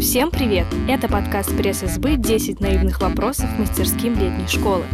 Всем 0.00 0.30
привет! 0.30 0.64
Это 0.88 1.08
подкаст 1.08 1.54
пресс-СБ 1.54 2.14
«10 2.14 2.62
наивных 2.62 3.02
вопросов 3.02 3.46
мастерским 3.58 4.14
летней 4.18 4.46
школы». 4.46 4.84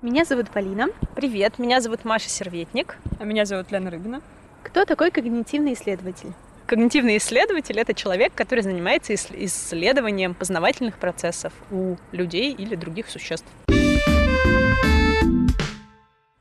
Меня 0.00 0.24
зовут 0.24 0.48
Полина. 0.48 0.88
Привет, 1.14 1.58
меня 1.58 1.82
зовут 1.82 2.06
Маша 2.06 2.30
Серветник. 2.30 2.96
А 3.18 3.24
меня 3.24 3.44
зовут 3.44 3.70
Лена 3.70 3.90
Рыбина. 3.90 4.22
Кто 4.62 4.86
такой 4.86 5.10
когнитивный 5.10 5.74
исследователь? 5.74 6.32
Когнитивный 6.64 7.18
исследователь— 7.18 7.78
это 7.80 7.92
человек, 7.92 8.32
который 8.34 8.60
занимается 8.60 9.14
исследованием 9.14 10.32
познавательных 10.32 10.96
процессов 10.96 11.52
у 11.70 11.96
людей 12.12 12.54
или 12.54 12.76
других 12.76 13.10
существ. 13.10 13.46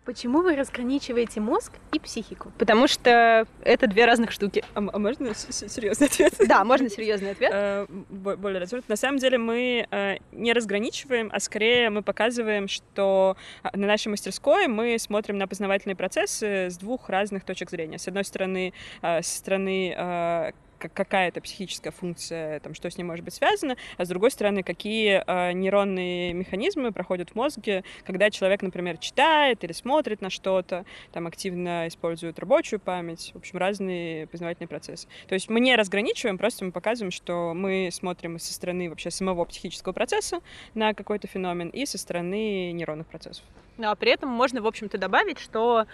Почему 0.10 0.41
вы 0.41 0.55
разграничиваете 0.55 1.39
мозг 1.39 1.73
и 1.92 2.00
психику? 2.00 2.52
Потому 2.57 2.88
что 2.88 3.46
это 3.62 3.86
две 3.86 4.05
разных 4.05 4.32
штуки. 4.32 4.64
А, 4.74 4.80
а 4.80 4.98
можно 4.98 5.36
серьезный 5.36 6.07
ответ? 6.07 6.34
Да, 6.48 6.64
можно 6.64 6.89
серьезный 6.89 7.34
ответ. 7.34 7.51
Э, 7.54 7.86
более 8.10 8.60
развернут. 8.60 8.89
На 8.89 8.96
самом 8.96 9.20
деле 9.20 9.37
мы 9.37 9.86
э, 9.92 10.15
не 10.32 10.51
разграничиваем, 10.54 11.29
а 11.32 11.39
скорее 11.39 11.92
мы 11.92 12.01
показываем, 12.01 12.68
что 12.68 13.37
а, 13.61 13.78
на 13.78 13.86
нашей 13.86 14.07
мастерской 14.07 14.65
мы 14.65 14.98
смотрим 14.98 15.37
на 15.37 15.48
познавательные 15.48 15.96
процессы 15.96 16.71
с 16.71 16.78
двух 16.78 17.07
разных 17.10 17.43
точек 17.43 17.70
зрения. 17.70 18.00
С 18.00 18.07
одной 18.07 18.23
стороны, 18.23 18.73
э, 19.04 19.21
со 19.21 19.37
стороны 19.37 20.54
какая-то 20.88 21.42
психическая 21.42 21.92
функция, 21.92 22.60
там, 22.60 22.74
что 22.74 22.89
с 22.89 22.97
ней 22.97 23.04
может 23.04 23.25
быть 23.25 23.33
связано, 23.33 23.75
а 23.97 24.06
с 24.06 24.07
другой 24.07 24.32
стороны, 24.32 24.64
какие 24.64 25.24
э, 25.25 25.51
нейронные 25.51 26.33
механизмы 26.33 26.92
проходят 26.92 27.32
в 27.32 27.36
мозге, 27.36 27.83
когда 28.06 28.29
человек, 28.29 28.61
например, 28.61 28.97
читает 28.97 29.64
или 29.64 29.73
смотрит 29.73 30.21
на 30.21 30.29
что-то, 30.29 30.86
там 31.11 31.28
активно 31.28 31.87
использует 31.87 32.39
рабочую 32.39 32.80
память, 32.80 33.31
в 33.34 33.38
общем, 33.38 33.58
разные 33.58 34.28
познавательные 34.28 34.67
процессы. 34.67 35.08
То 35.28 35.34
есть 35.34 35.50
мы 35.50 35.59
не 35.59 35.75
разграничиваем, 35.75 36.38
просто 36.38 36.66
мы 36.66 36.72
показываем, 36.72 37.11
что 37.11 37.53
мы 37.53 37.89
смотрим 37.92 38.39
со 38.39 38.53
стороны 38.53 38.89
вообще 38.89 39.11
самого 39.11 39.45
психического 39.45 39.94
процесса 39.94 40.39
на 40.73 40.94
какой-то 40.94 41.28
феномен 41.28 41.70
и 41.70 41.86
со 41.86 41.98
стороны 41.98 42.72
нейронных 42.72 43.08
процессов. 43.08 43.44
Ну, 43.78 43.89
а 43.89 43.95
при 43.95 44.11
этом 44.11 44.30
можно, 44.30 44.61
в 44.61 44.67
общем-то, 44.67 44.98
добавить, 44.98 45.39
что 45.39 45.86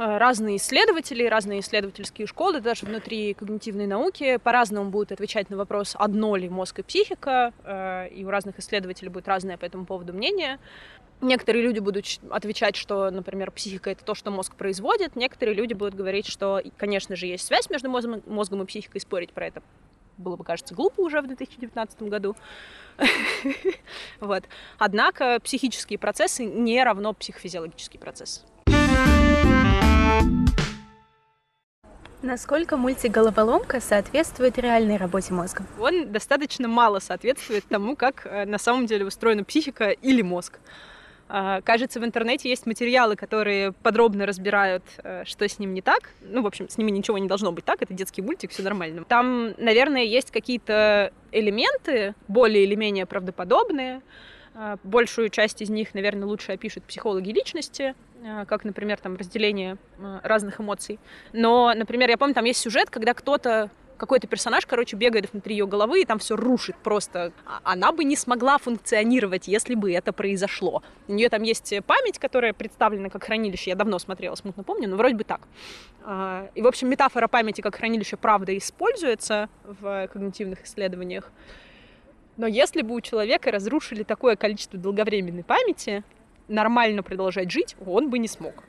разные 0.00 0.56
исследователи, 0.56 1.24
разные 1.26 1.60
исследовательские 1.60 2.26
школы, 2.26 2.60
даже 2.60 2.86
внутри 2.86 3.34
когнитивной 3.34 3.86
науки, 3.86 4.38
по-разному 4.38 4.90
будут 4.90 5.12
отвечать 5.12 5.50
на 5.50 5.56
вопрос, 5.56 5.94
одно 5.98 6.36
ли 6.36 6.48
мозг 6.48 6.78
и 6.78 6.82
психика, 6.82 7.52
э, 7.64 8.08
и 8.08 8.24
у 8.24 8.30
разных 8.30 8.58
исследователей 8.58 9.10
будет 9.10 9.28
разное 9.28 9.58
по 9.58 9.64
этому 9.66 9.84
поводу 9.84 10.14
мнение. 10.14 10.58
Некоторые 11.20 11.62
люди 11.62 11.80
будут 11.80 12.18
отвечать, 12.30 12.76
что, 12.76 13.10
например, 13.10 13.50
психика— 13.50 13.90
это 13.92 14.02
то, 14.02 14.14
что 14.14 14.30
мозг 14.30 14.54
производит. 14.56 15.16
Некоторые 15.16 15.54
люди 15.54 15.74
будут 15.74 15.94
говорить, 15.94 16.26
что, 16.26 16.62
конечно 16.78 17.14
же, 17.14 17.26
есть 17.26 17.46
связь 17.46 17.68
между 17.68 17.90
мозгом, 17.90 18.62
и 18.62 18.66
психикой, 18.66 19.02
спорить 19.02 19.32
про 19.32 19.48
это 19.48 19.62
было 20.16 20.36
бы, 20.36 20.44
кажется, 20.44 20.74
глупо 20.74 21.00
уже 21.00 21.22
в 21.22 21.26
2019 21.26 22.02
году. 22.02 22.36
вот. 24.20 24.44
Однако 24.78 25.40
психические 25.42 25.98
процессы 25.98 26.44
не 26.44 26.82
равно 26.84 27.14
психофизиологический 27.14 27.98
процесс. 27.98 28.44
Насколько 32.22 32.76
мультиголоволомка 32.76 33.80
соответствует 33.80 34.58
реальной 34.58 34.98
работе 34.98 35.32
мозга? 35.32 35.64
Он 35.80 36.12
достаточно 36.12 36.68
мало 36.68 36.98
соответствует 36.98 37.64
тому, 37.64 37.96
как 37.96 38.26
э, 38.26 38.44
на 38.44 38.58
самом 38.58 38.84
деле 38.84 39.06
устроена 39.06 39.42
психика 39.42 39.88
или 39.88 40.20
мозг. 40.20 40.58
А, 41.30 41.62
кажется, 41.62 41.98
в 41.98 42.04
интернете 42.04 42.50
есть 42.50 42.66
материалы, 42.66 43.16
которые 43.16 43.72
подробно 43.72 44.26
разбирают, 44.26 44.82
э, 44.98 45.24
что 45.24 45.48
с 45.48 45.58
ним 45.58 45.72
не 45.72 45.80
так. 45.80 46.10
Ну, 46.20 46.42
в 46.42 46.46
общем, 46.46 46.68
с 46.68 46.76
ними 46.76 46.90
ничего 46.90 47.16
не 47.16 47.26
должно 47.26 47.52
быть 47.52 47.64
так, 47.64 47.80
это 47.80 47.94
детский 47.94 48.20
мультик, 48.20 48.50
все 48.50 48.62
нормально. 48.62 49.04
Там, 49.04 49.54
наверное, 49.56 50.02
есть 50.02 50.30
какие-то 50.30 51.12
элементы, 51.32 52.14
более 52.28 52.64
или 52.64 52.74
менее 52.74 53.06
правдоподобные. 53.06 54.02
А, 54.62 54.76
большую 54.84 55.30
часть 55.30 55.62
из 55.62 55.70
них, 55.70 55.94
наверное, 55.94 56.28
лучше 56.28 56.52
опишут 56.52 56.84
психологи 56.84 57.30
личности, 57.30 57.94
а, 58.22 58.44
как, 58.44 58.64
например, 58.64 58.98
там 58.98 59.16
разделение 59.16 59.78
а, 59.98 60.20
разных 60.22 60.60
эмоций. 60.60 60.98
Но, 61.32 61.72
например, 61.74 62.10
я 62.10 62.18
помню, 62.18 62.34
там 62.34 62.44
есть 62.44 62.60
сюжет, 62.60 62.90
когда 62.90 63.14
кто-то 63.14 63.70
какой-то 63.96 64.26
персонаж, 64.26 64.66
короче, 64.66 64.96
бегает 64.96 65.32
внутри 65.32 65.54
ее 65.56 65.66
головы 65.66 66.02
и 66.02 66.04
там 66.04 66.18
все 66.18 66.36
рушит 66.36 66.76
просто. 66.76 67.32
Она 67.62 67.90
бы 67.92 68.04
не 68.04 68.16
смогла 68.16 68.58
функционировать, 68.58 69.48
если 69.48 69.74
бы 69.74 69.92
это 69.92 70.12
произошло. 70.12 70.82
У 71.08 71.14
нее 71.14 71.30
там 71.30 71.42
есть 71.42 71.72
память, 71.86 72.18
которая 72.18 72.52
представлена 72.52 73.08
как 73.08 73.24
хранилище. 73.24 73.70
Я 73.70 73.76
давно 73.76 73.98
смотрела, 73.98 74.34
смутно 74.34 74.62
помню, 74.62 74.88
но 74.88 74.96
вроде 74.96 75.16
бы 75.16 75.24
так. 75.24 75.42
И, 76.54 76.62
в 76.62 76.66
общем, 76.66 76.88
метафора 76.88 77.28
памяти 77.28 77.60
как 77.60 77.76
хранилище 77.76 78.16
правда 78.16 78.56
используется 78.56 79.50
в 79.64 80.08
когнитивных 80.10 80.64
исследованиях. 80.64 81.30
Но 82.40 82.46
если 82.46 82.80
бы 82.80 82.94
у 82.94 83.02
человека 83.02 83.50
разрушили 83.50 84.02
такое 84.02 84.34
количество 84.34 84.78
долговременной 84.78 85.44
памяти, 85.44 86.02
нормально 86.48 87.02
продолжать 87.02 87.50
жить 87.50 87.76
он 87.84 88.08
бы 88.08 88.18
не 88.18 88.28
смог. 88.28 88.64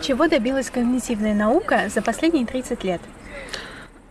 Чего 0.00 0.28
добилась 0.28 0.70
когнитивная 0.70 1.34
наука 1.34 1.88
за 1.88 2.00
последние 2.00 2.46
30 2.46 2.84
лет? 2.84 3.00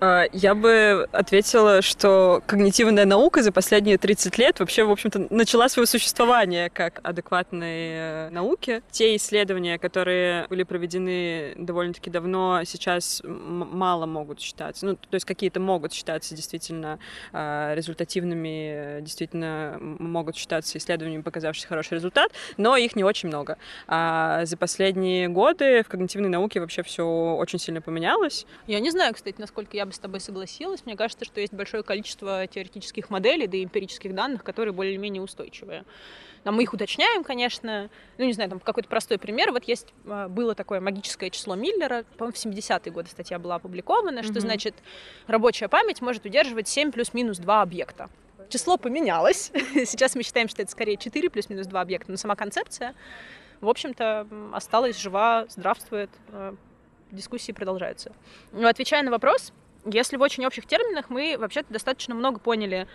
А, 0.01 0.25
я 0.31 0.55
бы 0.55 1.07
ответила, 1.11 1.81
что 1.81 2.41
когнитивная 2.45 3.05
наука 3.05 3.43
за 3.43 3.51
последние 3.51 3.97
30 3.97 4.37
лет 4.37 4.59
вообще, 4.59 4.83
в 4.83 4.91
общем-то, 4.91 5.27
начала 5.29 5.67
свое 5.67 5.85
существование 5.85 6.69
как 6.69 7.01
адекватные 7.03 8.27
э, 8.27 8.29
науки. 8.29 8.81
Те 8.91 9.15
исследования, 9.17 9.77
которые 9.77 10.47
были 10.47 10.63
проведены 10.63 11.53
довольно-таки 11.57 12.09
давно, 12.09 12.61
сейчас 12.63 13.21
мало 13.25 14.05
могут 14.05 14.39
считаться. 14.39 14.85
Ну, 14.85 14.95
то 14.95 15.15
есть 15.15 15.25
какие-то 15.25 15.59
могут 15.59 15.93
считаться 15.93 16.33
действительно 16.33 16.99
а, 17.33 17.73
результативными, 17.75 19.01
действительно 19.01 19.77
могут 19.79 20.37
считаться 20.37 20.77
исследованиями, 20.77 21.21
показавшими 21.21 21.67
хороший 21.67 21.95
результат, 21.95 22.31
но 22.57 22.77
их 22.77 22.95
не 22.95 23.03
очень 23.03 23.27
много. 23.27 23.57
А 23.87 24.45
за 24.45 24.55
последние 24.55 25.27
годы 25.27 25.83
в 25.83 25.89
когнитивной 25.89 26.29
науке 26.29 26.61
вообще 26.61 26.83
все 26.83 27.03
очень 27.03 27.59
сильно 27.59 27.81
поменялось. 27.81 28.45
Я 28.65 28.79
не 28.79 28.91
знаю, 28.91 29.13
кстати, 29.13 29.35
насколько 29.39 29.75
я 29.75 29.88
бы 29.89 29.93
с 29.93 29.99
тобой 29.99 30.19
согласилась. 30.19 30.85
Мне 30.85 30.95
кажется, 30.95 31.25
что 31.25 31.41
есть 31.41 31.53
большое 31.53 31.83
количество 31.83 32.47
теоретических 32.47 33.09
моделей, 33.09 33.47
да 33.47 33.57
и 33.57 33.63
эмпирических 33.63 34.15
данных, 34.15 34.43
которые 34.43 34.73
более-менее 34.73 35.21
устойчивые. 35.21 35.83
Но 36.45 36.51
мы 36.51 36.63
их 36.63 36.73
уточняем, 36.73 37.23
конечно. 37.23 37.89
Ну, 38.17 38.25
не 38.25 38.33
знаю, 38.33 38.49
там 38.49 38.59
какой-то 38.59 38.87
простой 38.87 39.17
пример. 39.17 39.51
Вот 39.51 39.65
есть, 39.65 39.93
а, 40.05 40.29
было 40.29 40.55
такое 40.55 40.79
магическое 40.79 41.29
число 41.29 41.55
Миллера, 41.55 42.05
по-моему, 42.17 42.35
в 42.35 42.45
70-е 42.45 42.91
годы 42.91 43.09
статья 43.09 43.39
была 43.39 43.55
опубликована, 43.55 44.23
что, 44.23 44.33
mm-hmm. 44.33 44.39
значит, 44.39 44.75
рабочая 45.27 45.67
память 45.67 46.01
может 46.01 46.25
удерживать 46.25 46.67
7 46.67 46.91
плюс-минус 46.91 47.39
2 47.39 47.61
объекта. 47.61 48.09
Число 48.49 48.77
поменялось. 48.77 49.51
Сейчас 49.73 50.15
мы 50.15 50.23
считаем, 50.23 50.47
что 50.47 50.61
это 50.61 50.71
скорее 50.71 50.97
4 50.97 51.29
плюс-минус 51.29 51.67
2 51.67 51.81
объекта, 51.81 52.11
но 52.11 52.17
сама 52.17 52.35
концепция, 52.35 52.95
в 53.61 53.67
общем-то, 53.67 54.27
осталась 54.53 54.97
жива, 54.97 55.45
здравствует, 55.49 56.09
а, 56.29 56.55
дискуссии 57.11 57.51
продолжаются. 57.51 58.11
Но 58.51 58.67
отвечая 58.67 59.03
на 59.03 59.11
вопрос, 59.11 59.51
если 59.85 60.17
в 60.17 60.21
очень 60.21 60.45
общих 60.45 60.65
терминах, 60.65 61.09
мы 61.09 61.35
вообще-то 61.37 61.71
достаточно 61.71 62.15
много 62.15 62.39
поняли 62.39 62.87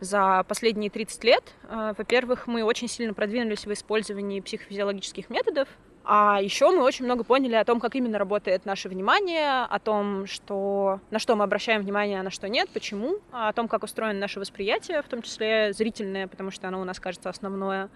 за 0.00 0.44
последние 0.48 0.90
30 0.90 1.24
лет. 1.24 1.44
Э, 1.64 1.94
во-первых, 1.96 2.46
мы 2.46 2.64
очень 2.64 2.88
сильно 2.88 3.14
продвинулись 3.14 3.66
в 3.66 3.72
использовании 3.72 4.40
психофизиологических 4.40 5.30
методов, 5.30 5.68
а 6.06 6.38
еще 6.42 6.70
мы 6.70 6.82
очень 6.82 7.06
много 7.06 7.24
поняли 7.24 7.54
о 7.54 7.64
том, 7.64 7.80
как 7.80 7.94
именно 7.94 8.18
работает 8.18 8.66
наше 8.66 8.90
внимание, 8.90 9.64
о 9.64 9.78
том, 9.78 10.26
что, 10.26 11.00
на 11.10 11.18
что 11.18 11.34
мы 11.34 11.44
обращаем 11.44 11.80
внимание, 11.80 12.20
а 12.20 12.22
на 12.22 12.30
что 12.30 12.46
нет, 12.48 12.68
почему, 12.68 13.20
о 13.32 13.52
том, 13.54 13.68
как 13.68 13.84
устроено 13.84 14.18
наше 14.18 14.38
восприятие, 14.38 15.00
в 15.02 15.08
том 15.08 15.22
числе 15.22 15.72
зрительное, 15.72 16.28
потому 16.28 16.50
что 16.50 16.68
оно 16.68 16.80
у 16.80 16.84
нас 16.84 17.00
кажется 17.00 17.30
основное, 17.30 17.88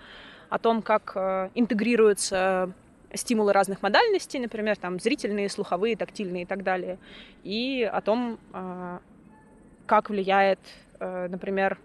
о 0.48 0.58
том, 0.58 0.80
как 0.80 1.12
э, 1.16 1.50
интегрируется 1.54 2.72
стимулы 3.14 3.52
разных 3.52 3.82
модальностей, 3.82 4.38
например, 4.38 4.76
там 4.76 5.00
зрительные, 5.00 5.48
слуховые, 5.48 5.96
тактильные 5.96 6.42
и 6.42 6.46
так 6.46 6.62
далее, 6.62 6.98
и 7.42 7.88
о 7.90 8.00
том, 8.00 8.38
а, 8.52 9.00
как 9.86 10.10
влияет, 10.10 10.60
э, 11.00 11.28
например, 11.28 11.78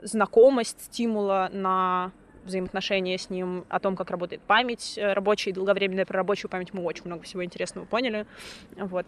знакомость 0.00 0.84
стимула 0.84 1.50
на 1.52 2.12
взаимоотношения 2.44 3.18
с 3.18 3.30
ним, 3.30 3.64
о 3.68 3.80
том, 3.80 3.96
как 3.96 4.10
работает 4.10 4.40
память 4.42 4.96
э, 4.96 5.12
рабочая 5.12 5.50
и 5.50 5.52
долговременная. 5.52 6.06
Про 6.06 6.18
рабочую 6.18 6.50
память 6.50 6.72
мы 6.72 6.82
очень 6.82 7.04
много 7.04 7.22
всего 7.24 7.44
интересного 7.44 7.84
поняли. 7.84 8.26
Вот. 8.76 9.06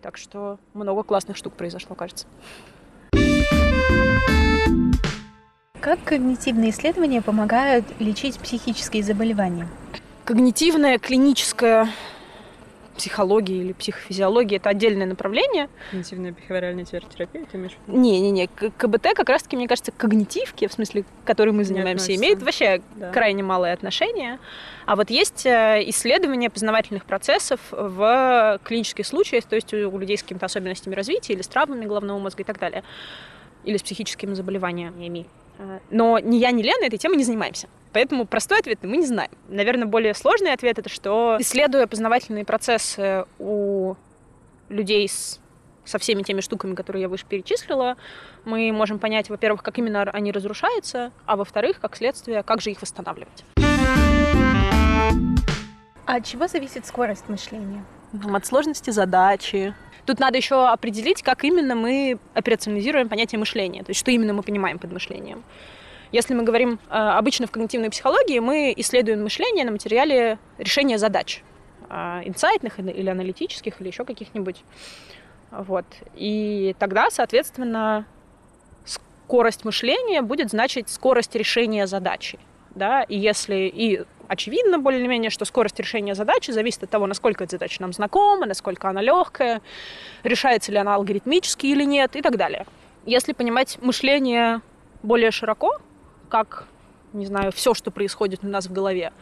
Так 0.00 0.16
что 0.16 0.58
много 0.74 1.02
классных 1.02 1.36
штук 1.36 1.54
произошло, 1.54 1.94
кажется. 1.96 2.26
Как 5.80 6.02
когнитивные 6.04 6.70
исследования 6.70 7.22
помогают 7.22 7.84
лечить 7.98 8.38
психические 8.38 9.02
заболевания? 9.02 9.66
Когнитивная 10.28 10.98
клиническая 10.98 11.88
психология 12.98 13.62
или 13.62 13.72
психофизиология 13.72 14.58
это 14.58 14.68
отдельное 14.68 15.06
направление. 15.06 15.70
Когнитивная 15.90 16.32
бихевиоральная 16.32 16.84
терапия, 16.84 17.46
ты 17.50 17.56
имеешь 17.56 17.72
в 17.72 17.88
виду? 17.88 17.98
Не-не-не, 17.98 18.46
КБТ 18.46 19.14
как 19.14 19.30
раз-таки, 19.30 19.56
мне 19.56 19.66
кажется, 19.66 19.90
к 19.90 19.96
когнитивке, 19.96 20.68
в 20.68 20.72
смысле, 20.74 21.06
которой 21.24 21.52
мы 21.52 21.64
занимаемся, 21.64 22.14
имеет 22.14 22.42
вообще 22.42 22.82
да. 22.96 23.10
крайне 23.10 23.42
малое 23.42 23.72
отношение. 23.72 24.38
А 24.84 24.96
вот 24.96 25.08
есть 25.08 25.46
э, 25.46 25.82
исследования 25.86 26.50
познавательных 26.50 27.06
процессов 27.06 27.60
в 27.70 28.60
клинических 28.64 29.06
случаях, 29.06 29.44
то 29.44 29.56
есть 29.56 29.72
у 29.72 29.96
людей 29.96 30.18
с 30.18 30.22
какими-то 30.22 30.44
особенностями 30.44 30.94
развития 30.94 31.32
или 31.32 31.40
с 31.40 31.48
травмами 31.48 31.86
головного 31.86 32.18
мозга 32.18 32.42
и 32.42 32.44
так 32.44 32.58
далее, 32.58 32.84
или 33.64 33.78
с 33.78 33.82
психическими 33.82 34.34
заболеваниями. 34.34 35.26
Но 35.90 36.18
ни 36.18 36.36
я, 36.36 36.50
ни 36.50 36.62
Лена 36.62 36.84
этой 36.84 36.98
темой 36.98 37.16
не 37.16 37.24
занимаемся. 37.24 37.68
Поэтому 37.92 38.26
простой 38.26 38.58
ответ 38.58 38.78
мы 38.82 38.98
не 38.98 39.06
знаем. 39.06 39.30
Наверное, 39.48 39.86
более 39.86 40.14
сложный 40.14 40.52
ответ 40.52 40.78
это, 40.78 40.88
что 40.88 41.36
исследуя 41.40 41.86
познавательные 41.86 42.44
процессы 42.44 43.24
у 43.38 43.94
людей 44.68 45.08
с 45.08 45.40
со 45.88 45.98
всеми 45.98 46.22
теми 46.22 46.40
штуками, 46.40 46.74
которые 46.74 47.02
я 47.02 47.08
выше 47.08 47.24
перечислила, 47.26 47.96
мы 48.44 48.70
можем 48.72 48.98
понять, 48.98 49.30
во-первых, 49.30 49.62
как 49.62 49.78
именно 49.78 50.02
они 50.02 50.32
разрушаются, 50.32 51.12
а 51.24 51.36
во-вторых, 51.36 51.80
как 51.80 51.96
следствие, 51.96 52.42
как 52.42 52.60
же 52.60 52.70
их 52.70 52.82
восстанавливать. 52.82 53.44
А 56.06 56.16
от 56.16 56.24
чего 56.24 56.46
зависит 56.46 56.86
скорость 56.86 57.28
мышления? 57.28 57.84
От 58.32 58.46
сложности 58.46 58.90
задачи. 58.90 59.74
Тут 60.08 60.20
надо 60.20 60.38
еще 60.38 60.66
определить, 60.66 61.22
как 61.22 61.44
именно 61.44 61.74
мы 61.74 62.18
операционализируем 62.32 63.10
понятие 63.10 63.38
мышления, 63.38 63.82
то 63.82 63.90
есть 63.90 64.00
что 64.00 64.10
именно 64.10 64.32
мы 64.32 64.42
понимаем 64.42 64.78
под 64.78 64.90
мышлением. 64.90 65.44
Если 66.12 66.32
мы 66.32 66.44
говорим 66.44 66.80
э, 66.88 66.94
обычно 66.94 67.46
в 67.46 67.50
когнитивной 67.50 67.90
психологии, 67.90 68.38
мы 68.38 68.72
исследуем 68.78 69.22
мышление 69.22 69.66
на 69.66 69.70
материале 69.70 70.38
решения 70.56 70.96
задач, 70.96 71.42
э, 71.90 72.22
инсайтных 72.24 72.78
или 72.78 73.10
аналитических, 73.10 73.82
или 73.82 73.88
еще 73.88 74.06
каких-нибудь. 74.06 74.64
Вот. 75.50 75.84
И 76.14 76.74
тогда, 76.78 77.10
соответственно, 77.10 78.06
скорость 78.86 79.66
мышления 79.66 80.22
будет 80.22 80.48
значить 80.48 80.88
скорость 80.88 81.34
решения 81.34 81.86
задачи. 81.86 82.38
Да? 82.74 83.02
И 83.02 83.18
если 83.18 83.70
и 83.70 84.04
очевидно 84.28 84.78
более-менее, 84.78 85.30
что 85.30 85.44
скорость 85.44 85.78
решения 85.80 86.14
задачи 86.14 86.50
зависит 86.50 86.84
от 86.84 86.90
того, 86.90 87.06
насколько 87.06 87.44
эта 87.44 87.52
задача 87.52 87.82
нам 87.82 87.92
знакома, 87.92 88.46
насколько 88.46 88.88
она 88.88 89.00
легкая, 89.00 89.60
решается 90.22 90.70
ли 90.70 90.78
она 90.78 90.94
алгоритмически 90.94 91.66
или 91.66 91.84
нет 91.84 92.14
и 92.16 92.22
так 92.22 92.36
далее. 92.36 92.66
Если 93.06 93.32
понимать 93.32 93.78
мышление 93.80 94.60
более 95.02 95.30
широко, 95.30 95.78
как, 96.28 96.66
не 97.12 97.26
знаю, 97.26 97.52
все, 97.52 97.74
что 97.74 97.90
происходит 97.90 98.44
у 98.44 98.48
нас 98.48 98.66
в 98.66 98.72
голове, 98.72 99.12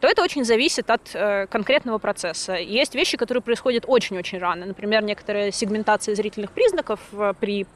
то 0.00 0.06
это 0.06 0.22
очень 0.22 0.44
зависит 0.44 0.90
от 0.90 1.14
э, 1.14 1.46
конкретного 1.46 1.98
процесса. 1.98 2.54
Есть 2.54 2.94
вещи, 2.94 3.16
которые 3.16 3.42
происходят 3.42 3.84
очень-очень 3.86 4.38
рано. 4.38 4.66
Например, 4.66 5.02
некоторая 5.02 5.50
сегментация 5.50 6.14
зрительных 6.14 6.52
признаков 6.52 7.00
э, 7.12 7.32
при 7.40 7.66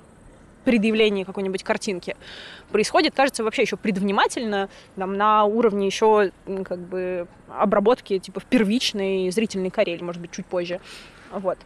предъявлении 0.64 1.24
какой-нибудь 1.24 1.62
картинки 1.62 2.16
происходит, 2.70 3.14
кажется, 3.14 3.44
вообще 3.44 3.62
еще 3.62 3.76
предвнимательно, 3.76 4.68
там, 4.96 5.16
на 5.16 5.44
уровне 5.44 5.86
еще 5.86 6.30
как 6.64 6.78
бы 6.78 7.26
обработки 7.48 8.18
типа 8.18 8.40
в 8.40 8.44
первичной 8.44 9.30
зрительной 9.30 9.70
коре, 9.70 9.94
или, 9.94 10.02
может 10.02 10.20
быть, 10.20 10.30
чуть 10.30 10.46
позже. 10.46 10.80
Вот. 11.32 11.58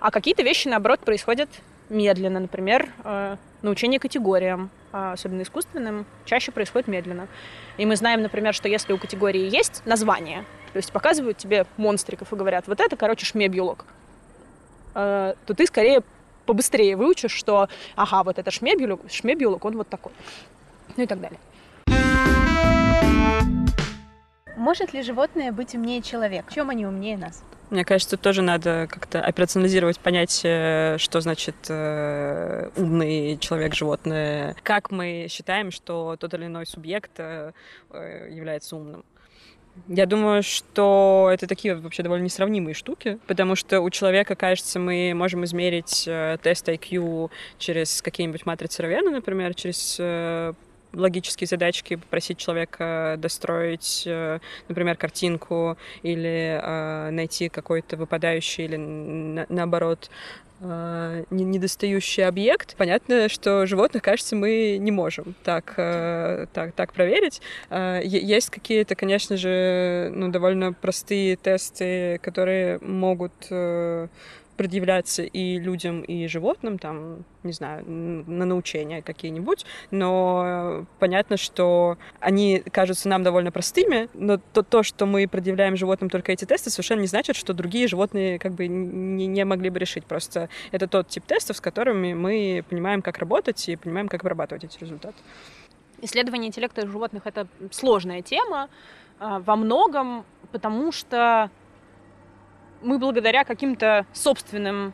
А 0.00 0.10
какие-то 0.10 0.42
вещи, 0.42 0.68
наоборот, 0.68 1.00
происходят 1.00 1.48
медленно. 1.90 2.40
Например, 2.40 2.88
э, 3.04 3.36
научение 3.62 4.00
категориям, 4.00 4.70
а, 4.92 5.12
особенно 5.12 5.42
искусственным, 5.42 6.06
чаще 6.24 6.52
происходит 6.52 6.88
медленно. 6.88 7.28
И 7.76 7.86
мы 7.86 7.96
знаем, 7.96 8.22
например, 8.22 8.54
что 8.54 8.68
если 8.68 8.92
у 8.92 8.98
категории 8.98 9.48
есть 9.54 9.82
название, 9.84 10.44
то 10.72 10.76
есть 10.78 10.92
показывают 10.92 11.36
тебе 11.38 11.66
монстриков 11.76 12.32
и 12.32 12.36
говорят, 12.36 12.66
вот 12.66 12.80
это, 12.80 12.96
короче, 12.96 13.26
шмебьюлок, 13.26 13.84
э, 14.94 15.34
то 15.46 15.54
ты 15.54 15.66
скорее 15.66 16.02
побыстрее 16.46 16.96
выучишь, 16.96 17.32
что, 17.32 17.68
ага, 17.96 18.22
вот 18.22 18.38
это 18.38 18.50
шмебьюлок, 18.50 19.00
шмебьюлок, 19.10 19.64
он 19.64 19.76
вот 19.76 19.88
такой. 19.88 20.12
Ну 20.96 21.04
и 21.04 21.06
так 21.06 21.20
далее. 21.20 21.38
Может 24.56 24.92
ли 24.92 25.02
животное 25.02 25.52
быть 25.52 25.74
умнее 25.74 26.02
человека? 26.02 26.50
В 26.50 26.54
чем 26.54 26.68
они 26.68 26.84
умнее 26.84 27.16
нас? 27.16 27.42
Мне 27.70 27.84
кажется, 27.84 28.16
тут 28.16 28.20
тоже 28.20 28.42
надо 28.42 28.88
как-то 28.90 29.22
операционализировать 29.22 30.00
понятие, 30.00 30.98
что 30.98 31.20
значит 31.20 31.54
э, 31.68 32.68
умный 32.76 33.38
человек, 33.38 33.74
животное. 33.74 34.56
Как 34.64 34.90
мы 34.90 35.28
считаем, 35.30 35.70
что 35.70 36.16
тот 36.18 36.34
или 36.34 36.46
иной 36.46 36.66
субъект 36.66 37.12
э, 37.18 37.52
является 38.28 38.76
умным. 38.76 39.04
Я 39.88 40.06
думаю, 40.06 40.42
что 40.42 41.30
это 41.32 41.46
такие 41.46 41.74
вообще 41.74 42.02
довольно 42.02 42.24
несравнимые 42.24 42.74
штуки, 42.74 43.18
потому 43.26 43.56
что 43.56 43.80
у 43.80 43.90
человека, 43.90 44.34
кажется, 44.34 44.78
мы 44.78 45.12
можем 45.14 45.44
измерить 45.44 46.04
э, 46.06 46.38
тест 46.42 46.68
IQ 46.68 47.30
через 47.58 48.02
какие-нибудь 48.02 48.46
матрицы 48.46 48.82
Равена, 48.82 49.10
например, 49.10 49.54
через 49.54 49.96
э, 49.98 50.52
логические 50.92 51.46
задачки, 51.46 51.96
попросить 51.96 52.38
человека 52.38 53.16
достроить, 53.18 54.04
э, 54.06 54.40
например, 54.68 54.96
картинку 54.96 55.76
или 56.02 57.10
найти 57.10 57.48
какой-то 57.48 57.96
выпадающий 57.96 58.64
или 58.64 58.76
на, 58.76 59.46
наоборот 59.48 60.10
э, 60.60 61.24
недостающий 61.30 62.26
объект. 62.26 62.76
Понятно, 62.76 63.28
что 63.28 63.66
животных, 63.66 64.02
кажется, 64.02 64.36
мы 64.36 64.78
не 64.78 64.90
можем 64.90 65.34
так, 65.44 65.74
так, 65.74 66.72
так 66.74 66.92
проверить. 66.92 67.40
Есть 67.70 68.50
какие-то, 68.50 68.94
конечно 68.94 69.36
же, 69.36 70.10
ну, 70.14 70.28
довольно 70.28 70.72
простые 70.72 71.36
тесты, 71.36 72.18
которые 72.22 72.78
могут 72.80 73.32
предъявляться 74.60 75.22
и 75.22 75.58
людям, 75.58 76.02
и 76.02 76.26
животным, 76.26 76.78
там, 76.78 77.24
не 77.44 77.52
знаю, 77.52 77.82
на 77.86 78.44
научения 78.44 79.00
какие-нибудь, 79.00 79.64
но 79.90 80.84
понятно, 80.98 81.38
что 81.38 81.96
они 82.20 82.62
кажутся 82.70 83.08
нам 83.08 83.22
довольно 83.22 83.52
простыми, 83.52 84.10
но 84.12 84.36
то, 84.36 84.62
то, 84.62 84.82
что 84.82 85.06
мы 85.06 85.26
предъявляем 85.26 85.78
животным 85.78 86.10
только 86.10 86.32
эти 86.32 86.44
тесты, 86.44 86.68
совершенно 86.68 87.00
не 87.00 87.06
значит, 87.06 87.36
что 87.36 87.54
другие 87.54 87.88
животные 87.88 88.38
как 88.38 88.52
бы 88.52 88.66
не, 88.66 89.26
не 89.26 89.46
могли 89.46 89.70
бы 89.70 89.78
решить. 89.78 90.04
Просто 90.04 90.50
это 90.72 90.86
тот 90.86 91.08
тип 91.08 91.24
тестов, 91.24 91.56
с 91.56 91.60
которыми 91.62 92.12
мы 92.12 92.62
понимаем, 92.68 93.00
как 93.00 93.16
работать 93.16 93.66
и 93.66 93.76
понимаем, 93.76 94.08
как 94.08 94.20
обрабатывать 94.20 94.64
эти 94.64 94.78
результаты. 94.78 95.16
Исследование 96.02 96.48
интеллекта 96.48 96.86
животных— 96.86 97.22
это 97.24 97.46
сложная 97.70 98.20
тема 98.20 98.68
а, 99.18 99.38
во 99.38 99.56
многом, 99.56 100.26
потому 100.52 100.92
что 100.92 101.50
мы 102.80 102.98
благодаря 102.98 103.44
каким-то 103.44 104.06
собственным 104.12 104.92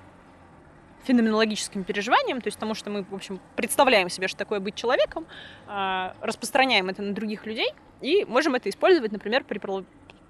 феноменологическим 1.05 1.85
переживаниям, 1.85 2.41
то 2.41 2.49
есть 2.49 2.59
тому, 2.59 2.75
что 2.75 2.91
мы, 2.91 3.05
в 3.05 3.15
общем, 3.15 3.41
представляем 3.55 4.09
себе, 4.09 4.29
что 4.29 4.39
такое 4.39 4.61
быть 4.61 4.75
человеком, 4.75 5.27
а, 5.67 6.15
распространяем 6.21 6.89
это 6.89 7.03
на 7.03 7.15
других 7.15 7.47
людей 7.47 7.73
и 8.01 8.25
можем 8.25 8.55
это 8.55 8.69
использовать, 8.69 9.13
например, 9.13 9.45
при, 9.45 9.61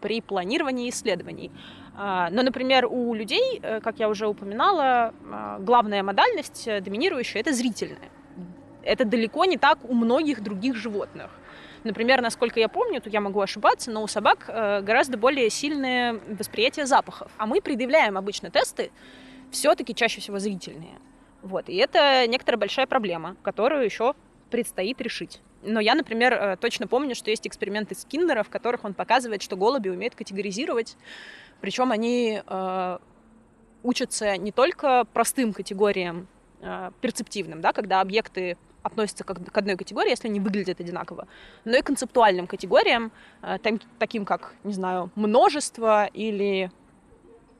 при 0.00 0.20
планировании 0.20 0.90
исследований. 0.90 1.50
А, 1.96 2.28
но, 2.30 2.42
например, 2.42 2.86
у 2.86 3.14
людей, 3.14 3.58
э, 3.62 3.80
как 3.80 3.98
я 3.98 4.08
уже 4.08 4.28
упоминала, 4.28 5.14
а, 5.30 5.58
главная 5.60 6.02
модальность 6.02 6.68
э, 6.68 6.80
доминирующая— 6.80 7.40
это 7.42 7.54
зрительная. 7.54 8.10
Это 8.82 9.04
далеко 9.04 9.46
не 9.46 9.56
так 9.56 9.78
у 9.88 9.94
многих 9.94 10.42
других 10.42 10.76
животных. 10.76 11.30
Например, 11.86 12.20
насколько 12.20 12.58
я 12.58 12.68
помню, 12.68 13.00
тут 13.00 13.12
я 13.12 13.20
могу 13.20 13.40
ошибаться, 13.40 13.92
но 13.92 14.02
у 14.02 14.08
собак 14.08 14.46
э, 14.48 14.80
гораздо 14.82 15.16
более 15.16 15.48
сильное 15.50 16.20
восприятие 16.28 16.84
запахов. 16.84 17.30
А 17.38 17.46
мы 17.46 17.60
предъявляем 17.60 18.18
обычно 18.18 18.50
тесты 18.50 18.90
все-таки 19.52 19.94
чаще 19.94 20.20
всего 20.20 20.40
зрительные. 20.40 20.98
Вот. 21.42 21.68
И 21.68 21.76
это 21.76 22.26
некоторая 22.26 22.58
большая 22.58 22.88
проблема, 22.88 23.36
которую 23.44 23.84
еще 23.84 24.14
предстоит 24.50 25.00
решить. 25.00 25.40
Но 25.62 25.78
я, 25.78 25.94
например, 25.94 26.32
э, 26.32 26.56
точно 26.56 26.88
помню, 26.88 27.14
что 27.14 27.30
есть 27.30 27.46
эксперименты 27.46 27.94
Скиннера, 27.94 28.42
в 28.42 28.50
которых 28.50 28.84
он 28.84 28.92
показывает, 28.92 29.42
что 29.42 29.56
голуби 29.56 29.88
умеют 29.88 30.16
категоризировать. 30.16 30.96
Причем 31.60 31.92
они 31.92 32.42
э, 32.44 32.98
учатся 33.84 34.36
не 34.36 34.50
только 34.50 35.04
простым 35.12 35.52
категориям 35.52 36.26
э, 36.60 36.90
перцептивным, 37.00 37.60
да, 37.60 37.72
когда 37.72 38.00
объекты 38.00 38.56
относятся 38.86 39.24
к, 39.24 39.34
к 39.34 39.58
одной 39.58 39.76
категории, 39.76 40.10
если 40.10 40.28
они 40.28 40.40
выглядят 40.40 40.80
одинаково, 40.80 41.26
но 41.64 41.76
и 41.76 41.82
концептуальным 41.82 42.46
категориям, 42.46 43.12
э, 43.42 43.58
таким 43.98 44.24
как, 44.24 44.54
не 44.64 44.72
знаю, 44.72 45.10
множество 45.14 46.06
или 46.06 46.70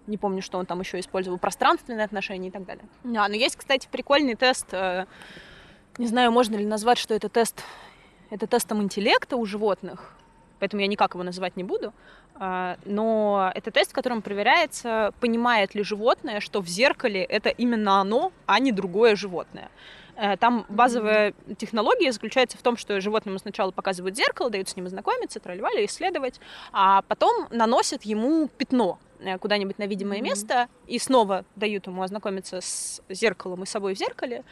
не 0.07 0.19
помню, 0.19 0.43
что 0.43 0.59
он 0.59 0.67
там 0.67 0.81
еще 0.81 1.01
использовал, 1.01 1.39
пространственные 1.39 2.05
отношения 2.05 2.49
и 2.49 2.51
так 2.51 2.65
далее. 2.65 2.85
А, 3.05 3.29
но 3.29 3.35
есть, 3.35 3.57
кстати, 3.57 3.89
прикольный 3.91 4.35
тест, 4.35 4.67
э, 4.73 5.07
не 5.99 6.07
знаю, 6.07 6.31
можно 6.33 6.57
ли 6.57 6.65
назвать, 6.65 6.99
что 6.99 7.15
это 7.15 7.29
тест, 7.29 7.63
это 8.31 8.47
тестом 8.47 8.83
интеллекта 8.83 9.37
у 9.37 9.45
животных, 9.45 10.15
поэтому 10.61 10.83
я 10.83 10.87
никак 10.87 11.15
его 11.15 11.25
называть 11.25 11.57
не 11.57 11.65
буду, 11.65 11.93
э, 12.39 12.77
но 12.85 13.51
это 13.55 13.71
тест, 13.71 13.91
в 13.91 13.95
котором 13.95 14.23
проверяется, 14.23 15.13
понимает 15.21 15.75
ли 15.75 15.83
животное, 15.83 16.41
что 16.41 16.61
в 16.61 16.69
зеркале 16.69 17.25
это 17.25 17.49
именно 17.49 18.01
оно, 18.01 18.33
а 18.47 18.61
не 18.61 18.73
другое 18.73 19.17
животное. 19.17 19.71
Э, 20.17 20.37
там 20.37 20.65
базовая 20.69 21.35
технология 21.59 22.11
заключается 22.11 22.57
в 22.57 22.63
том, 22.63 22.77
что 22.77 23.01
животному 23.01 23.39
сначала 23.39 23.71
показывают 23.71 24.17
зеркало, 24.17 24.51
дают 24.51 24.69
с 24.69 24.77
ним 24.77 24.87
ознакомиться, 24.87 25.41
тролливали, 25.41 25.85
исследовать, 25.85 26.41
а 26.73 27.03
потом 27.03 27.47
наносят 27.51 28.03
ему 28.05 28.49
пятно 28.49 28.99
э, 29.21 29.39
куда-нибудь 29.39 29.79
на 29.79 29.87
видимое 29.87 30.19
Мгм. 30.19 30.25
место 30.29 30.69
и 30.87 30.99
снова 30.99 31.45
дают 31.55 31.87
ему 31.87 32.03
ознакомиться 32.03 32.61
с 32.61 33.03
зеркалом 33.11 33.63
и 33.65 33.67
собой 33.67 33.95
в 33.95 33.99
зеркале. 33.99 34.43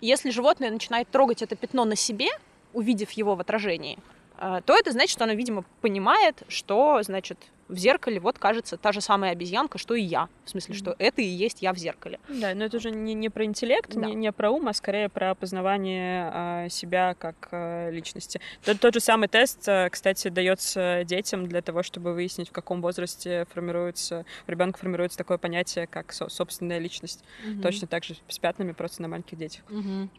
Если 0.00 0.30
животное 0.30 0.70
начинает 0.70 1.08
трогать 1.08 1.42
это 1.42 1.54
пятно 1.54 1.84
на 1.84 1.94
себе, 1.96 2.28
увидев 2.72 3.12
его 3.12 3.36
в 3.36 3.40
отражении, 3.40 3.98
э, 4.38 4.60
то 4.66 4.76
это 4.76 4.90
значит, 4.90 5.12
что 5.12 5.24
оно, 5.24 5.34
видимо, 5.34 5.64
понимает, 5.80 6.42
что, 6.48 7.00
значит, 7.02 7.38
в 7.72 7.78
зеркале 7.78 8.20
вот 8.20 8.38
кажется 8.38 8.76
та 8.76 8.92
же 8.92 9.00
самая 9.00 9.32
обезьянка, 9.32 9.78
что 9.78 9.94
и 9.94 10.02
я. 10.02 10.28
В 10.44 10.50
смысле, 10.50 10.74
что 10.74 10.94
это 10.98 11.22
и 11.22 11.24
есть 11.26 11.62
я 11.62 11.72
в 11.72 11.78
зеркале. 11.78 12.20
Да, 12.28 12.54
но 12.54 12.64
это 12.64 12.76
уже 12.76 12.90
не, 12.90 13.14
не 13.14 13.28
про 13.30 13.44
интеллект, 13.44 13.92
Да. 13.94 14.06
не, 14.06 14.14
не 14.14 14.32
про 14.32 14.50
ум, 14.50 14.68
а 14.68 14.72
скорее 14.74 15.08
про 15.08 15.34
познавание 15.34 16.30
а, 16.32 16.68
себя 16.68 17.14
как 17.18 17.48
а, 17.50 17.90
личности. 17.90 18.40
Тот, 18.64 18.78
тот 18.80 18.94
же 18.94 19.00
самый 19.00 19.28
тест, 19.28 19.66
а, 19.68 19.88
кстати, 19.90 20.28
дается 20.28 21.02
детям 21.04 21.46
для 21.48 21.62
того, 21.62 21.82
чтобы 21.82 22.12
выяснить, 22.12 22.50
в 22.50 22.52
каком 22.52 22.82
возрасте 22.82 23.46
формируется, 23.52 24.24
у 24.46 24.50
ребенка 24.50 24.78
формируется 24.78 25.16
такое 25.18 25.38
понятие, 25.38 25.86
как 25.86 26.12
со- 26.12 26.28
собственная 26.28 26.78
личность. 26.78 27.24
Точно 27.62 27.86
так 27.86 28.04
же 28.04 28.16
с 28.28 28.38
пятнами, 28.38 28.72
просто 28.72 29.02
на 29.02 29.08
маленьких 29.08 29.38
детях. 29.38 29.62
Мгм. 29.70 30.10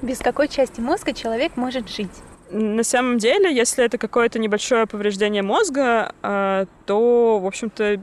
Без 0.00 0.18
какой 0.18 0.48
части 0.48 0.80
мозга 0.80 1.12
человек 1.12 1.56
может 1.56 1.88
жить? 1.88 2.10
На 2.50 2.84
самом 2.84 3.18
деле, 3.18 3.54
если 3.54 3.84
это 3.84 3.98
какое-то 3.98 4.38
небольшое 4.38 4.86
повреждение 4.86 5.42
мозга, 5.42 6.14
а, 6.22 6.66
то, 6.86 7.38
в 7.38 7.46
общем-то, 7.46 8.00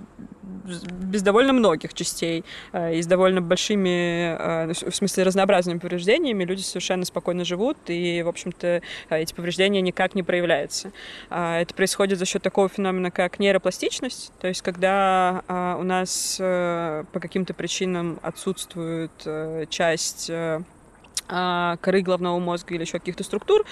без 0.66 1.22
довольно 1.22 1.54
многих 1.54 1.94
частей 1.94 2.44
а, 2.72 2.92
и 2.92 3.02
с 3.02 3.08
довольно 3.08 3.42
большими, 3.42 4.36
а, 4.38 4.66
ну, 4.68 4.74
в 4.74 4.96
смысле, 4.96 5.24
разнообразными 5.24 5.80
повреждениями 5.80 6.44
люди 6.44 6.62
совершенно 6.62 7.06
спокойно 7.06 7.44
живут, 7.44 7.78
и, 7.88 8.22
в 8.24 8.28
общем-то, 8.28 8.82
эти 9.10 9.34
повреждения 9.34 9.82
никак 9.82 10.16
не 10.16 10.24
проявляются. 10.24 10.92
Это 11.30 11.74
происходит 11.75 12.20
за 12.20 12.25
счет 12.25 12.42
такого 12.42 12.70
феномена, 12.70 13.12
как 13.12 13.40
нейропластичность, 13.40 14.32
то 14.40 14.48
есть 14.48 14.62
когда 14.62 15.44
у 15.80 15.84
нас 15.84 16.38
э, 16.40 17.04
по 17.12 17.20
каким-то 17.20 17.54
причинам 17.54 18.20
отсутствует 18.22 19.12
э, 19.25 19.66
часть 19.70 20.30
э, 20.30 20.62
коры 21.27 22.01
головного 22.01 22.39
мозга 22.39 22.75
или 22.75 22.82
еще 22.82 23.00
каких-то 23.00 23.24
структур, 23.24 23.65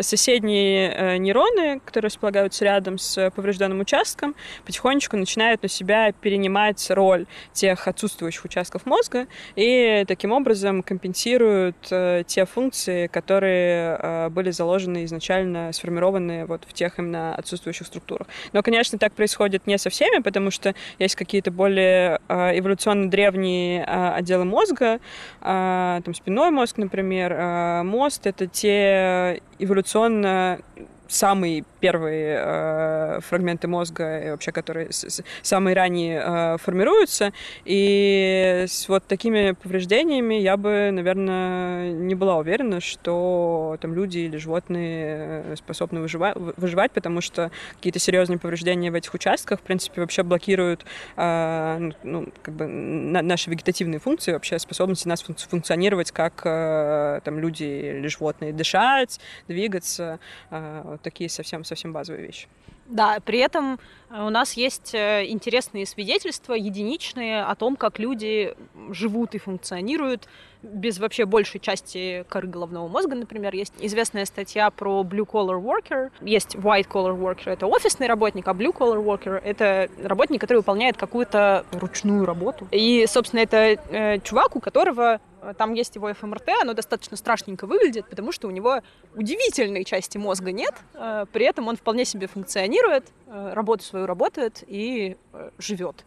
соседние 0.00 0.90
э, 0.90 1.16
нейроны, 1.18 1.80
которые 1.84 2.08
располагаются 2.08 2.64
рядом 2.64 2.98
с 2.98 3.30
поврежденным 3.30 3.80
участком, 3.80 4.34
потихонечку 4.64 5.16
начинают 5.16 5.62
на 5.62 5.68
себя 5.68 6.12
перенимать 6.12 6.90
роль 6.90 7.26
тех 7.52 7.86
отсутствующих 7.86 8.44
участков 8.44 8.86
мозга 8.86 9.26
и 9.54 10.04
таким 10.08 10.32
образом 10.32 10.82
компенсируют 10.82 11.76
э, 11.90 12.24
те 12.26 12.44
функции, 12.44 13.06
которые 13.06 13.98
э, 14.00 14.28
были 14.30 14.50
заложены 14.50 15.04
изначально, 15.04 15.72
сформированы 15.72 16.46
вот 16.46 16.64
в 16.68 16.72
тех 16.72 16.98
именно 16.98 17.34
отсутствующих 17.34 17.86
структурах. 17.86 18.26
Но, 18.52 18.62
конечно, 18.62 18.98
так 18.98 19.12
происходит 19.12 19.66
не 19.66 19.78
со 19.78 19.90
всеми, 19.90 20.20
потому 20.22 20.50
что 20.50 20.74
есть 20.98 21.14
какие-то 21.14 21.50
более 21.50 22.20
эволюционно 22.28 23.10
древние 23.10 23.84
отделы 23.84 24.44
мозга, 24.44 25.00
а, 25.40 26.00
там 26.04 26.14
спинной 26.14 26.50
мозг, 26.50 26.76
например, 26.76 26.95
а, 27.36 27.82
мост— 27.84 28.26
это 28.28 28.46
те 28.46 29.40
эволюционно 29.58 30.60
самые 31.08 31.64
первые 31.80 32.38
э, 32.40 33.20
фрагменты 33.20 33.68
мозга, 33.68 34.30
вообще, 34.30 34.52
которые 34.52 34.92
с- 34.92 35.04
с- 35.08 35.22
самые 35.42 35.74
ранние 35.74 36.22
э, 36.24 36.56
формируются. 36.58 37.32
И 37.64 38.64
с 38.68 38.88
вот 38.88 39.04
такими 39.06 39.52
повреждениями 39.52 40.34
я 40.34 40.56
бы, 40.56 40.90
наверное, 40.92 41.92
не 41.92 42.14
была 42.14 42.36
уверена, 42.38 42.80
что 42.80 43.76
там 43.80 43.94
люди 43.94 44.18
или 44.18 44.36
животные 44.36 45.42
э, 45.44 45.54
способны 45.56 46.00
выжива- 46.00 46.32
вы- 46.34 46.54
выживать, 46.56 46.92
потому 46.92 47.20
что 47.20 47.50
какие-то 47.76 47.98
серьезные 47.98 48.38
повреждения 48.38 48.90
в 48.90 48.94
этих 48.94 49.14
участках, 49.14 49.60
в 49.60 49.62
принципе, 49.62 50.00
вообще 50.00 50.22
блокируют 50.22 50.84
э, 51.16 51.90
ну, 52.02 52.28
как 52.42 52.54
бы 52.54 52.66
на- 52.66 53.22
наши 53.22 53.50
вегетативные 53.50 54.00
функции, 54.00 54.32
вообще 54.32 54.58
способности 54.58 55.08
нас 55.08 55.22
функ- 55.22 55.48
функционировать 55.48 56.10
как 56.12 56.42
э, 56.44 57.20
там 57.24 57.38
люди 57.38 57.64
или 57.64 58.06
животные, 58.08 58.52
дышать, 58.52 59.20
двигаться, 59.48 60.18
э, 60.50 60.95
такие 61.02 61.30
совсем 61.30 61.64
совсем 61.64 61.92
базовые 61.92 62.26
вещи. 62.26 62.48
Да, 62.88 63.18
при 63.24 63.40
этом 63.40 63.78
э, 64.10 64.22
у 64.22 64.30
нас 64.30 64.52
есть 64.54 64.94
э, 64.94 65.26
интересные 65.26 65.86
свидетельства, 65.86 66.54
единичные, 66.54 67.42
о 67.42 67.54
том, 67.54 67.76
как 67.76 67.98
люди 67.98 68.54
живут 68.90 69.34
и 69.34 69.38
функционируют 69.38 70.28
без 70.62 70.98
вообще 70.98 71.26
большей 71.26 71.60
части 71.60 72.24
коры 72.28 72.48
головного 72.48 72.88
мозга, 72.88 73.14
например. 73.14 73.54
Есть 73.54 73.74
известная 73.78 74.24
статья 74.24 74.70
про 74.70 75.02
blue-collar 75.02 75.60
worker, 75.62 76.10
есть 76.20 76.56
white-collar 76.56 77.18
worker, 77.18 77.50
это 77.50 77.66
офисный 77.66 78.06
работник, 78.06 78.46
а 78.48 78.52
blue-collar 78.52 79.04
worker— 79.04 79.40
это 79.44 79.88
работник, 80.02 80.40
который 80.40 80.58
выполняет 80.58 80.96
какую-то 80.96 81.64
ручную 81.72 82.24
работу. 82.24 82.66
И, 82.70 83.06
собственно, 83.08 83.40
это 83.40 83.56
э, 83.90 84.18
чувак, 84.20 84.56
у 84.56 84.60
которого 84.60 85.20
там 85.54 85.74
есть 85.74 85.94
его 85.96 86.12
ФМРТ, 86.12 86.48
оно 86.62 86.74
достаточно 86.74 87.16
страшненько 87.16 87.66
выглядит, 87.66 88.08
потому 88.08 88.32
что 88.32 88.48
у 88.48 88.50
него 88.50 88.80
удивительной 89.14 89.84
части 89.84 90.18
мозга 90.18 90.52
нет, 90.52 90.74
э, 90.94 91.26
при 91.32 91.44
этом 91.46 91.68
он 91.68 91.76
вполне 91.76 92.04
себе 92.04 92.26
функционирует, 92.26 93.04
э, 93.26 93.52
работу 93.54 93.84
свою 93.84 94.06
работает 94.06 94.64
и 94.66 95.16
э, 95.32 95.50
живет. 95.58 96.04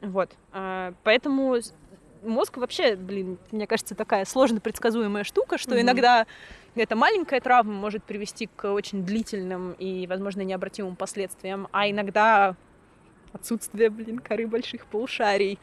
Вот. 0.00 0.30
Э, 0.52 0.92
Поэтому 1.04 1.56
мозг 2.22 2.56
вообще, 2.56 2.96
блин, 2.96 3.38
мне 3.50 3.66
кажется, 3.66 3.94
такая 3.94 4.24
сложно 4.24 4.60
предсказуемая 4.60 5.24
штука, 5.24 5.58
что 5.58 5.72
Мгм. 5.72 5.80
иногда 5.82 6.26
эта 6.74 6.96
маленькая 6.96 7.40
травма 7.40 7.72
может 7.72 8.04
привести 8.04 8.48
к 8.54 8.70
очень 8.72 9.04
длительным 9.04 9.72
и, 9.72 10.06
возможно, 10.06 10.42
необратимым 10.42 10.96
последствиям, 10.96 11.68
а 11.72 11.88
иногда 11.90 12.56
отсутствие, 13.32 13.90
блин, 13.90 14.18
коры 14.18 14.46
больших 14.46 14.86
полушарий, 14.86 15.58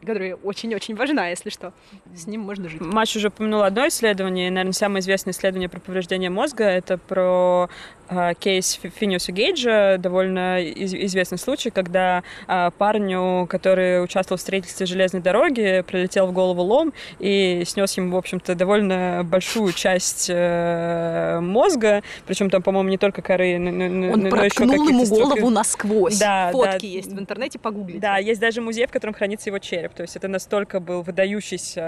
которая 0.00 0.34
очень-очень 0.36 0.94
важна, 0.94 1.28
если 1.28 1.50
что. 1.50 1.72
С 2.14 2.26
ним 2.26 2.42
можно 2.42 2.68
жить. 2.68 2.80
Маша 2.80 3.18
уже 3.18 3.28
упомянула 3.28 3.66
одно 3.66 3.88
исследование, 3.88 4.50
наверное, 4.50 4.72
самое 4.72 5.00
известное 5.00 5.32
исследование 5.32 5.68
про 5.68 5.80
повреждение 5.80 6.30
мозга. 6.30 6.64
Это 6.64 6.98
про 6.98 7.68
э, 8.08 8.32
кейс 8.38 8.72
Фи- 8.82 8.90
Финиуса 8.90 9.32
Гейджа, 9.32 9.96
довольно 9.98 10.60
из- 10.62 10.94
известный 10.94 11.38
случай, 11.38 11.70
когда 11.70 12.22
э, 12.46 12.70
парню, 12.78 13.46
который 13.48 14.02
участвовал 14.02 14.38
в 14.38 14.40
строительстве 14.40 14.86
железной 14.86 15.20
дороги, 15.22 15.82
прилетел 15.86 16.26
в 16.26 16.32
голову 16.32 16.62
лом 16.62 16.92
и 17.18 17.62
снес 17.66 17.96
ему, 17.96 18.14
в 18.14 18.16
общем-то, 18.18 18.54
довольно 18.54 19.22
большую 19.24 19.72
часть 19.72 20.30
э, 20.30 21.40
мозга, 21.40 22.02
причем 22.26 22.50
там, 22.50 22.62
по-моему, 22.62 22.88
не 22.88 22.98
только 22.98 23.20
коры, 23.22 23.58
но, 23.58 23.70
но- 23.70 24.12
Он 24.12 24.20
но 24.20 24.26
еще 24.44 24.56
проткнул 24.56 24.74
ему 24.74 24.84
каких-то 24.86 25.06
структур. 25.06 25.34
голову 25.38 25.50
насквозь. 25.50 26.18
Да, 26.18 26.50
Фотки 26.52 26.86
да. 26.86 26.86
есть 26.86 27.12
в 27.12 27.18
интернете, 27.18 27.58
погуглите. 27.58 27.98
Да, 28.00 28.18
есть 28.18 28.40
даже 28.40 28.60
музей, 28.60 28.86
в 28.86 28.90
котором 28.90 29.14
хранится 29.14 29.50
его 29.50 29.58
череп. 29.58 29.87
То 29.94 30.02
есть 30.02 30.16
это 30.16 30.28
настолько 30.28 30.80
был 30.80 31.02
выдающийся 31.02 31.80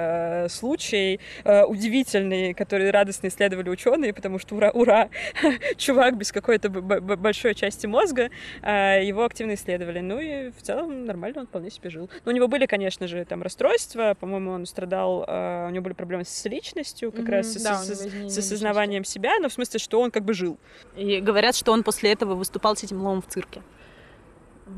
э, 0.45 0.49
случай, 0.49 1.21
э, 1.45 1.64
удивительный, 1.64 2.54
который 2.54 2.90
радостно 2.90 3.28
исследовали 3.28 3.69
ученые, 3.71 4.12
потому 4.12 4.38
что 4.38 4.54
ура, 4.57 4.71
ура, 4.71 5.09
чувак 5.76 6.16
без 6.16 6.33
какой-то 6.33 6.69
большой 6.71 7.54
части 7.54 7.87
мозга, 7.87 8.30
э, 8.62 9.04
его 9.04 9.25
активно 9.25 9.54
исследовали. 9.54 10.00
Ну 10.00 10.21
и 10.21 10.50
в 10.50 10.62
целом 10.62 11.04
нормально 11.04 11.40
он 11.40 11.47
вполне 11.47 11.71
себе 11.71 11.90
жил. 11.90 12.11
Но 12.25 12.33
у 12.33 12.35
него 12.35 12.49
были, 12.49 12.66
конечно 12.66 13.07
же, 13.07 13.25
там 13.25 13.42
расстройства, 13.42 14.16
по-моему, 14.19 14.52
он 14.52 14.66
страдал, 14.66 15.21
у 15.21 15.71
него 15.71 15.83
были 15.83 15.95
проблемы 15.95 16.25
с 16.25 16.45
личностью, 16.47 17.12
как 17.12 17.23
Мгм, 17.23 17.33
раз 17.33 17.47
с- 17.54 17.62
да, 17.62 17.76
с- 17.76 17.88
с- 17.88 18.35
с 18.35 18.38
осознаванием 18.38 19.04
себя, 19.04 19.38
но 19.40 19.49
в 19.49 19.52
смысле, 19.52 19.78
что 19.78 20.00
он 20.00 20.11
как 20.11 20.25
бы 20.25 20.35
жил. 20.35 20.59
И 20.97 21.21
говорят, 21.21 21.54
что 21.57 21.73
он 21.73 21.83
после 21.83 22.12
этого 22.12 22.35
выступал 22.35 22.76
с 22.76 22.83
этим 22.85 23.02
ломом 23.02 23.23
в 23.23 23.26
цирке. 23.26 23.62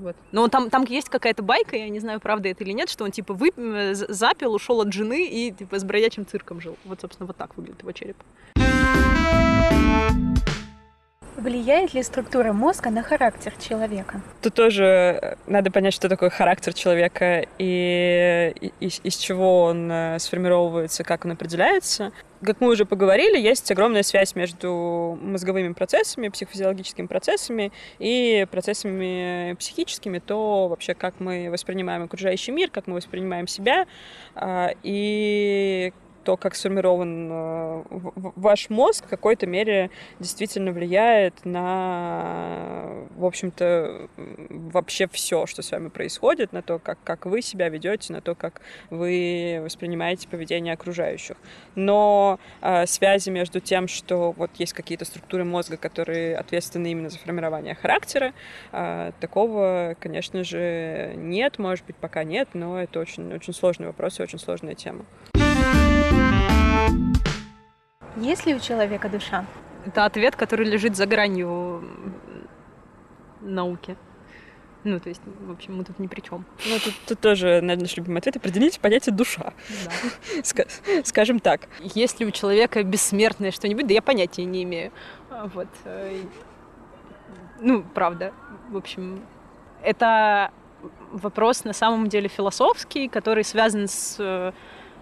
Вот. 0.00 0.16
Но 0.32 0.42
он 0.44 0.50
там, 0.50 0.70
там 0.70 0.84
есть 0.84 1.08
какая-то 1.08 1.42
байка, 1.42 1.76
я 1.76 1.88
не 1.88 2.00
знаю, 2.00 2.18
правда 2.20 2.48
это 2.48 2.64
или 2.64 2.72
нет, 2.72 2.88
что 2.88 3.04
он 3.04 3.10
типа 3.12 3.34
вып... 3.34 3.58
э, 3.58 3.94
запил, 3.94 4.54
ушел 4.54 4.80
от 4.80 4.92
жены 4.92 5.26
и 5.26 5.50
типа 5.52 5.78
с 5.78 5.84
бродячим 5.84 6.26
цирком 6.26 6.60
жил. 6.60 6.76
Вот, 6.84 7.00
собственно, 7.00 7.26
вот 7.26 7.36
так 7.36 7.56
выглядит 7.56 7.80
его 7.82 7.92
череп. 7.92 8.16
Влияет 11.36 11.92
ли 11.94 12.02
структура 12.02 12.52
мозга 12.52 12.90
на 12.90 13.02
характер 13.02 13.52
человека? 13.58 14.20
Тут 14.42 14.54
тоже 14.54 14.84
э, 14.84 15.34
надо 15.46 15.70
понять, 15.70 15.92
что 15.94 16.08
такое 16.08 16.30
характер 16.30 16.72
человека 16.72 17.46
и, 17.58 18.52
и- 18.60 18.72
из, 18.80 19.00
из 19.02 19.16
чего 19.16 19.64
он 19.64 19.90
э, 19.90 20.18
сформировывается, 20.20 21.04
как 21.04 21.24
он 21.24 21.32
определяется. 21.32 22.12
Как 22.44 22.60
мы 22.60 22.70
уже 22.70 22.84
поговорили, 22.84 23.38
есть 23.38 23.70
огромная 23.70 24.02
связь 24.02 24.34
между 24.34 25.16
мозговыми 25.22 25.72
процессами, 25.74 26.28
психофизиологическими 26.28 27.06
процессами 27.06 27.70
и 28.00 28.46
процессами 28.50 29.54
психическими, 29.58 30.18
то 30.18 30.66
вообще 30.66 30.94
как 30.94 31.20
мы 31.20 31.50
воспринимаем 31.50 32.02
окружающий 32.02 32.50
мир, 32.50 32.70
как 32.70 32.88
мы 32.88 32.96
воспринимаем 32.96 33.46
себя. 33.46 33.86
А, 34.34 34.70
И 34.82 35.92
то, 36.22 36.36
как 36.36 36.54
сформирован 36.54 37.28
э, 37.30 37.82
ваш 38.36 38.70
мозг, 38.70 39.06
в 39.06 39.08
какой-то 39.08 39.46
мере 39.46 39.90
действительно 40.20 40.72
влияет 40.72 41.44
на, 41.44 43.06
в 43.16 43.24
общем-то, 43.24 44.08
вообще 44.48 45.08
все, 45.08 45.46
что 45.46 45.62
с 45.62 45.70
вами 45.70 45.88
происходит, 45.88 46.52
на 46.52 46.62
то, 46.62 46.78
как, 46.78 46.98
как 47.04 47.26
вы 47.26 47.42
себя 47.42 47.68
ведете, 47.68 48.12
на 48.12 48.20
то, 48.20 48.34
как 48.34 48.60
вы 48.90 49.60
воспринимаете 49.62 50.28
поведение 50.28 50.74
окружающих. 50.74 51.36
Но 51.74 52.38
э, 52.60 52.86
связи 52.86 53.30
между 53.30 53.60
тем, 53.60 53.88
что 53.88 54.32
вот 54.32 54.50
есть 54.58 54.72
какие-то 54.72 55.04
структуры 55.04 55.44
мозга, 55.44 55.76
которые 55.76 56.36
ответственны 56.36 56.90
именно 56.92 57.10
за 57.10 57.18
формирование 57.18 57.74
характера, 57.74 58.32
э, 58.72 59.12
такого, 59.20 59.96
конечно 60.00 60.44
же, 60.44 61.14
нет, 61.16 61.58
может 61.58 61.84
быть, 61.86 61.96
пока 61.96 62.24
нет, 62.24 62.48
но 62.54 62.80
это 62.80 63.00
очень, 63.00 63.32
очень 63.34 63.52
сложный 63.52 63.86
вопрос 63.88 64.20
и 64.20 64.22
очень 64.22 64.38
сложная 64.38 64.74
тема. 64.74 65.04
Есть 68.16 68.46
ли 68.46 68.54
у 68.54 68.58
человека 68.60 69.08
душа? 69.08 69.44
Это 69.86 70.04
ответ, 70.04 70.36
который 70.36 70.66
лежит 70.66 70.96
за 70.96 71.06
гранью 71.06 71.82
науки. 73.40 73.96
Ну, 74.84 74.98
то 74.98 75.08
есть, 75.08 75.22
в 75.24 75.50
общем, 75.50 75.76
мы 75.76 75.84
тут 75.84 75.98
ни 76.00 76.08
при 76.08 76.20
чем. 76.20 76.44
Ну, 76.66 76.78
тут, 76.84 76.94
тут 77.06 77.20
тоже, 77.20 77.60
наверное, 77.60 77.82
наш 77.82 77.96
любимый 77.96 78.18
ответ. 78.18 78.36
Определите 78.36 78.80
понятие 78.80 79.14
душа. 79.14 79.52
Да. 79.84 80.64
Скажем 81.04 81.38
так. 81.38 81.68
Есть 81.80 82.18
ли 82.18 82.26
у 82.26 82.32
человека 82.32 82.82
бессмертное 82.82 83.52
что-нибудь? 83.52 83.86
Да 83.86 83.94
я 83.94 84.02
понятия 84.02 84.44
не 84.44 84.64
имею. 84.64 84.90
Вот. 85.54 85.68
Э, 85.84 86.16
ну, 87.60 87.84
правда. 87.94 88.32
В 88.70 88.76
общем, 88.76 89.20
это 89.82 90.50
вопрос 91.12 91.62
на 91.62 91.72
самом 91.72 92.08
деле 92.08 92.28
философский, 92.28 93.08
который 93.08 93.44
связан 93.44 93.86
с 93.86 94.16
э, 94.18 94.52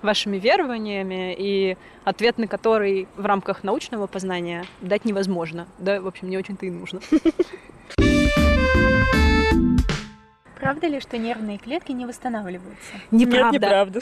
вашими 0.03 0.39
верованиями, 0.39 1.35
и 1.39 1.77
ответ 2.05 2.39
на 2.39 2.47
который 2.47 3.09
в 3.17 3.25
рамках 3.27 3.65
научного 3.65 4.07
познания 4.07 4.65
дать 4.81 5.05
невозможно. 5.05 5.67
Да, 5.79 6.01
в 6.01 6.07
общем, 6.07 6.31
не 6.31 6.39
очень-то 6.39 6.67
и 6.67 6.71
нужно. 6.71 7.01
Правда 10.57 10.87
ли, 10.89 11.01
что 11.01 11.17
нервные 11.17 11.59
клетки 11.59 11.93
не 11.93 12.07
восстанавливаются? 12.07 12.93
Неправда. 13.11 13.53
Нет, 13.53 13.63
неправда. 13.63 14.01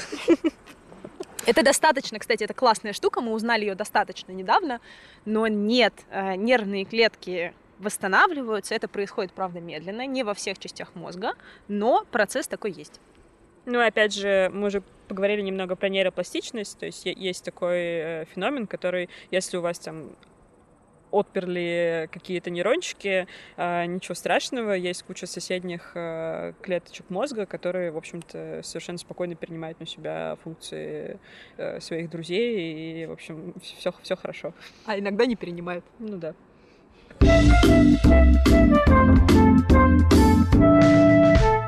Это 1.46 1.62
достаточно, 1.62 2.18
кстати, 2.18 2.44
это 2.44 2.52
классная 2.52 2.92
штука, 2.92 3.22
мы 3.22 3.32
узнали 3.32 3.62
ее 3.62 3.74
достаточно 3.74 4.32
недавно, 4.32 4.80
но 5.24 5.46
нет, 5.46 5.94
э, 6.10 6.34
нервные 6.34 6.84
клетки 6.84 7.54
восстанавливаются, 7.78 8.74
это 8.74 8.86
происходит, 8.86 9.32
правда, 9.32 9.60
медленно, 9.60 10.04
не 10.06 10.24
во 10.24 10.34
всех 10.34 10.58
частях 10.58 10.94
мозга, 10.94 11.34
но 11.68 12.04
процесс 12.10 12.48
такой 12.48 12.72
есть. 12.72 13.00
Ну, 13.68 13.86
опять 13.86 14.14
же, 14.14 14.50
мы 14.54 14.68
уже 14.68 14.82
поговорили 15.08 15.42
немного 15.42 15.76
про 15.76 15.90
нейропластичность, 15.90 16.78
то 16.78 16.86
есть 16.86 17.04
есть 17.04 17.44
такой 17.44 17.76
э, 17.76 18.24
феномен, 18.34 18.66
который, 18.66 19.10
если 19.30 19.58
у 19.58 19.60
вас 19.60 19.78
там 19.78 20.12
отперли 21.10 22.08
какие-то 22.10 22.48
нейрончики, 22.48 23.26
э, 23.58 23.84
ничего 23.84 24.14
страшного, 24.14 24.72
есть 24.72 25.02
куча 25.02 25.26
соседних 25.26 25.92
э, 25.94 26.54
клеточек 26.62 27.10
мозга, 27.10 27.44
которые, 27.44 27.90
в 27.90 27.98
общем-то, 27.98 28.62
совершенно 28.64 28.96
спокойно 28.96 29.34
перенимают 29.34 29.78
на 29.80 29.86
себя 29.86 30.38
функции 30.42 31.18
своих 31.80 32.08
друзей, 32.08 33.02
и, 33.02 33.06
в 33.06 33.12
общем, 33.12 33.52
все, 33.62 33.92
все 34.02 34.16
хорошо. 34.16 34.54
А 34.86 34.98
иногда 34.98 35.26
не 35.26 35.36
перенимают. 35.36 35.84
Ну 35.98 36.16
да. 36.16 36.34